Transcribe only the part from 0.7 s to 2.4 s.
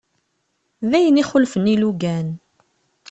D ayen ixulfen ilugan.